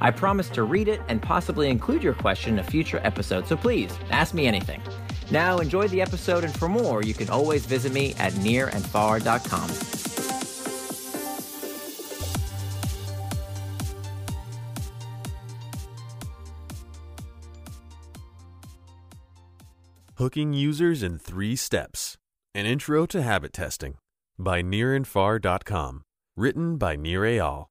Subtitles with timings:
[0.00, 3.56] I promise to read it and possibly include your question in a future episode, so
[3.56, 4.80] please ask me anything.
[5.30, 9.70] Now, enjoy the episode, and for more, you can always visit me at nirandfar.com.
[20.16, 22.18] Hooking Users in Three Steps
[22.54, 23.94] An Intro to Habit Testing
[24.38, 26.02] by nirandfar.com.
[26.36, 27.66] Written by Nir Eyal.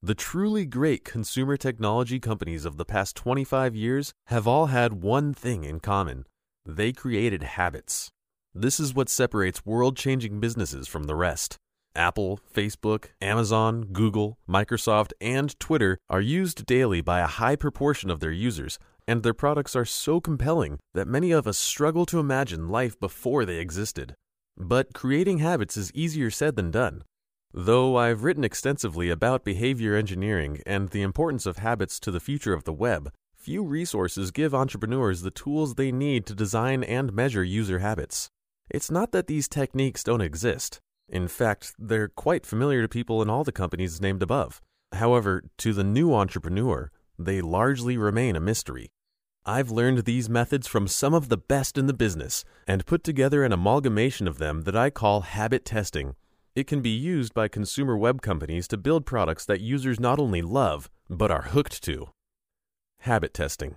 [0.00, 5.34] The truly great consumer technology companies of the past 25 years have all had one
[5.34, 6.24] thing in common
[6.64, 8.10] they created habits.
[8.54, 11.56] This is what separates world changing businesses from the rest.
[11.96, 18.20] Apple, Facebook, Amazon, Google, Microsoft, and Twitter are used daily by a high proportion of
[18.20, 22.68] their users and their products are so compelling that many of us struggle to imagine
[22.68, 24.14] life before they existed.
[24.56, 27.02] But creating habits is easier said than done.
[27.60, 32.52] Though I've written extensively about behavior engineering and the importance of habits to the future
[32.52, 37.42] of the web, few resources give entrepreneurs the tools they need to design and measure
[37.42, 38.30] user habits.
[38.70, 40.78] It's not that these techniques don't exist.
[41.08, 44.62] In fact, they're quite familiar to people in all the companies named above.
[44.92, 48.92] However, to the new entrepreneur, they largely remain a mystery.
[49.44, 53.42] I've learned these methods from some of the best in the business and put together
[53.42, 56.14] an amalgamation of them that I call habit testing.
[56.58, 60.42] It can be used by consumer web companies to build products that users not only
[60.42, 62.08] love, but are hooked to.
[63.02, 63.76] Habit testing.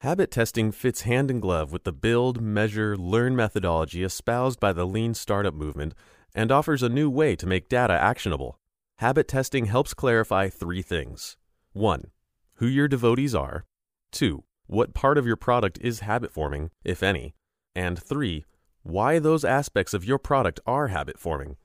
[0.00, 4.84] Habit testing fits hand in glove with the build, measure, learn methodology espoused by the
[4.84, 5.94] lean startup movement
[6.34, 8.58] and offers a new way to make data actionable.
[8.98, 11.36] Habit testing helps clarify three things
[11.72, 12.10] 1.
[12.54, 13.64] Who your devotees are,
[14.10, 17.36] 2 what part of your product is habit forming, if any,
[17.76, 18.44] and three,
[18.82, 21.58] why those aspects of your product are habit forming.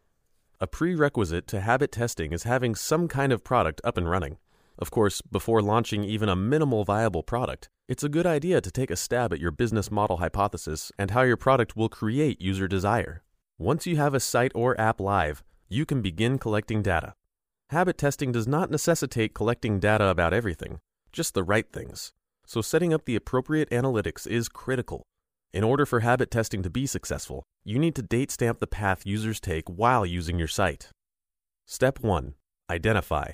[0.59, 4.37] A prerequisite to habit testing is having some kind of product up and running.
[4.79, 8.91] Of course, before launching even a minimal viable product, it's a good idea to take
[8.91, 13.23] a stab at your business model hypothesis and how your product will create user desire.
[13.57, 17.13] Once you have a site or app live, you can begin collecting data.
[17.69, 20.79] Habit testing does not necessitate collecting data about everything,
[21.11, 22.13] just the right things
[22.47, 25.05] so setting up the appropriate analytics is critical.
[25.53, 29.05] In order for habit testing to be successful, you need to date stamp the path
[29.05, 30.89] users take while using your site.
[31.65, 32.33] Step 1
[32.69, 33.31] Identify.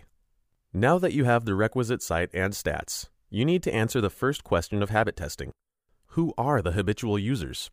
[0.72, 4.44] Now that you have the requisite site and stats, you need to answer the first
[4.44, 5.52] question of habit testing
[6.10, 7.72] Who are the habitual users?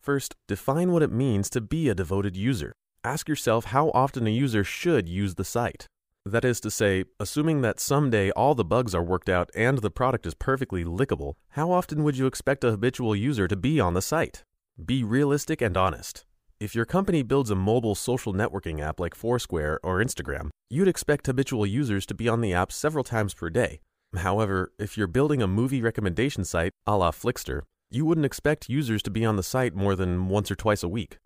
[0.00, 2.72] First, define what it means to be a devoted user.
[3.02, 5.86] Ask yourself how often a user should use the site.
[6.26, 9.90] That is to say, assuming that someday all the bugs are worked out and the
[9.90, 13.94] product is perfectly lickable, how often would you expect a habitual user to be on
[13.94, 14.44] the site?
[14.84, 16.26] Be realistic and honest.
[16.60, 21.26] If your company builds a mobile social networking app like Foursquare or Instagram, you'd expect
[21.26, 23.80] habitual users to be on the app several times per day.
[24.14, 29.02] However, if you're building a movie recommendation site a la Flixster, you wouldn't expect users
[29.04, 31.16] to be on the site more than once or twice a week.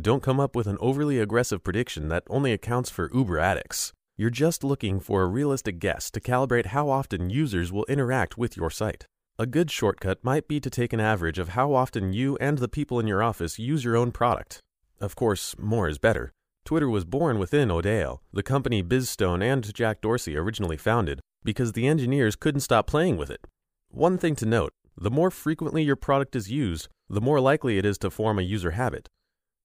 [0.00, 3.92] Don't come up with an overly aggressive prediction that only accounts for Uber addicts.
[4.16, 8.56] You're just looking for a realistic guess to calibrate how often users will interact with
[8.56, 9.06] your site.
[9.40, 12.68] A good shortcut might be to take an average of how often you and the
[12.68, 14.60] people in your office use your own product.
[15.00, 16.32] Of course, more is better.
[16.64, 21.72] Twitter was born within Odeo, the company Biz Stone and Jack Dorsey originally founded, because
[21.72, 23.40] the engineers couldn't stop playing with it.
[23.88, 27.84] One thing to note the more frequently your product is used, the more likely it
[27.84, 29.08] is to form a user habit.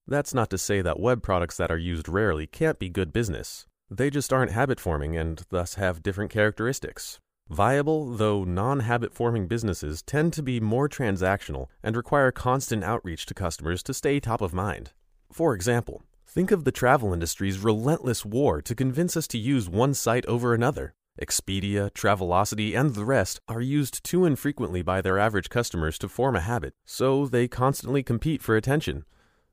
[0.07, 3.67] That's not to say that web products that are used rarely can't be good business.
[3.91, 7.19] They just aren't habit forming and thus have different characteristics.
[7.49, 13.25] Viable, though non habit forming businesses tend to be more transactional and require constant outreach
[13.25, 14.91] to customers to stay top of mind.
[15.31, 19.95] For example, think of the travel industry's relentless war to convince us to use one
[19.95, 20.93] site over another.
[21.19, 26.35] Expedia, Travelocity, and the rest are used too infrequently by their average customers to form
[26.35, 29.05] a habit, so they constantly compete for attention.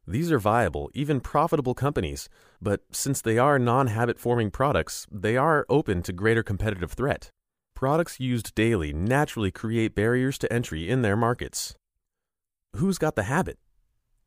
[0.09, 2.29] These are viable, even profitable companies,
[2.63, 7.31] but since they are non habit forming products, they are open to greater competitive threat.
[7.75, 11.75] Products used daily naturally create barriers to entry in their markets.
[12.77, 13.59] Who's got the habit?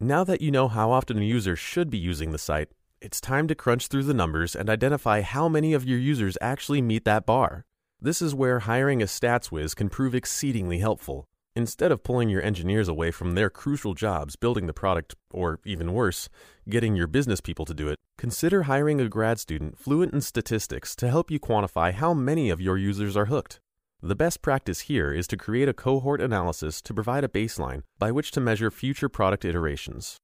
[0.02, 2.70] Now that you know how often a user should be using the site,
[3.02, 6.82] it's time to crunch through the numbers and identify how many of your users actually
[6.82, 7.64] meet that bar.
[8.02, 11.26] This is where hiring a stats whiz can prove exceedingly helpful.
[11.56, 15.94] Instead of pulling your engineers away from their crucial jobs building the product, or even
[15.94, 16.30] worse,
[16.70, 20.96] getting your business people to do it, consider hiring a grad student fluent in statistics
[20.96, 23.60] to help you quantify how many of your users are hooked.
[24.02, 28.12] The best practice here is to create a cohort analysis to provide a baseline by
[28.12, 30.18] which to measure future product iterations.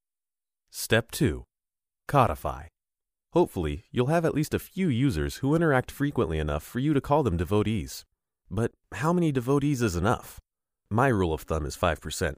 [0.70, 1.44] Step 2
[2.08, 2.68] Codify.
[3.34, 7.02] Hopefully, you'll have at least a few users who interact frequently enough for you to
[7.02, 8.06] call them devotees.
[8.50, 10.40] But how many devotees is enough?
[10.96, 12.36] My rule of thumb is 5%.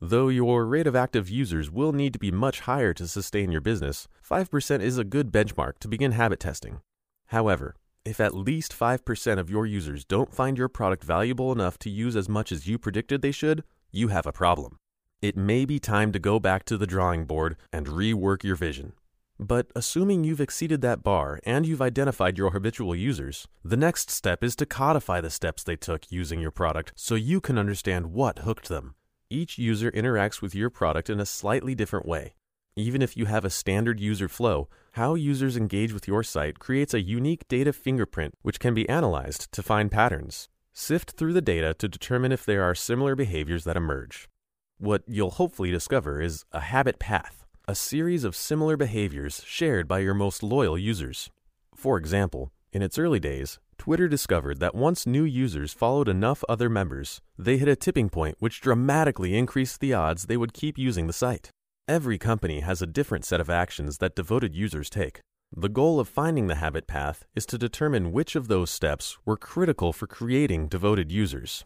[0.00, 3.60] Though your rate of active users will need to be much higher to sustain your
[3.60, 6.80] business, 5% is a good benchmark to begin habit testing.
[7.26, 11.88] However, if at least 5% of your users don't find your product valuable enough to
[11.88, 13.62] use as much as you predicted they should,
[13.92, 14.78] you have a problem.
[15.22, 18.94] It may be time to go back to the drawing board and rework your vision.
[19.42, 24.44] But assuming you've exceeded that bar and you've identified your habitual users, the next step
[24.44, 28.40] is to codify the steps they took using your product so you can understand what
[28.40, 28.96] hooked them.
[29.30, 32.34] Each user interacts with your product in a slightly different way.
[32.76, 36.92] Even if you have a standard user flow, how users engage with your site creates
[36.92, 40.50] a unique data fingerprint which can be analyzed to find patterns.
[40.74, 44.28] Sift through the data to determine if there are similar behaviors that emerge.
[44.76, 50.00] What you'll hopefully discover is a habit path a series of similar behaviors shared by
[50.00, 51.30] your most loyal users.
[51.74, 56.68] For example, in its early days, Twitter discovered that once new users followed enough other
[56.68, 61.06] members, they hit a tipping point which dramatically increased the odds they would keep using
[61.06, 61.50] the site.
[61.88, 65.20] Every company has a different set of actions that devoted users take.
[65.56, 69.36] The goal of finding the habit path is to determine which of those steps were
[69.36, 71.64] critical for creating devoted users.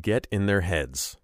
[0.00, 1.16] Get in their heads.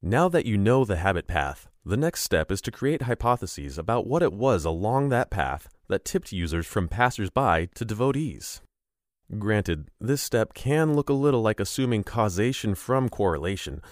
[0.00, 4.08] Now that you know the habit path, the next step is to create hypotheses about
[4.08, 8.60] what it was along that path that tipped users from passersby to devotees.
[9.38, 13.82] Granted, this step can look a little like assuming causation from correlation,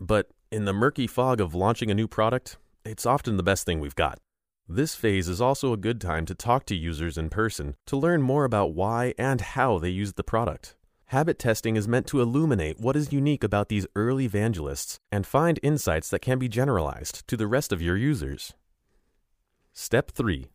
[0.00, 3.78] but in the murky fog of launching a new product, it's often the best thing
[3.78, 4.18] we've got.
[4.66, 8.22] This phase is also a good time to talk to users in person to learn
[8.22, 10.76] more about why and how they used the product.
[11.08, 15.60] Habit testing is meant to illuminate what is unique about these early evangelists and find
[15.62, 18.54] insights that can be generalized to the rest of your users.
[19.72, 20.46] Step 3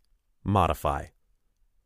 [0.43, 1.05] Modify.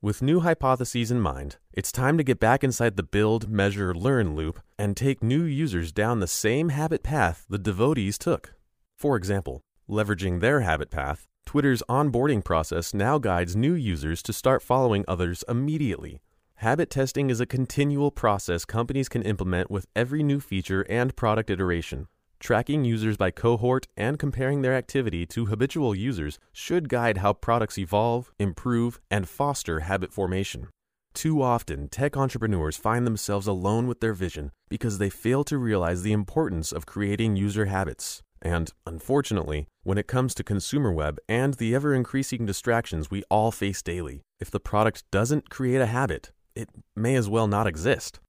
[0.02, 4.36] With new hypotheses in mind, it's time to get back inside the build, measure, learn
[4.36, 8.54] loop and take new users down the same habit path the devotees took.
[8.98, 14.62] For example, leveraging their habit path, Twitter's onboarding process now guides new users to start
[14.62, 16.22] following others immediately
[16.64, 21.50] Habit testing is a continual process companies can implement with every new feature and product
[21.50, 22.08] iteration.
[22.40, 27.78] Tracking users by cohort and comparing their activity to habitual users should guide how products
[27.78, 30.70] evolve, improve, and foster habit formation.
[31.14, 36.02] Too often, tech entrepreneurs find themselves alone with their vision because they fail to realize
[36.02, 38.22] the importance of creating user habits.
[38.42, 43.52] And unfortunately, when it comes to consumer web and the ever increasing distractions we all
[43.52, 48.20] face daily, if the product doesn't create a habit, it may as well not exist.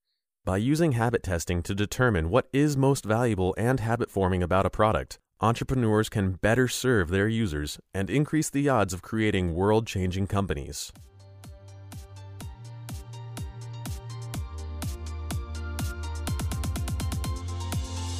[0.44, 4.70] By using habit testing to determine what is most valuable and habit forming about a
[4.70, 10.26] product, entrepreneurs can better serve their users and increase the odds of creating world changing
[10.26, 10.92] companies.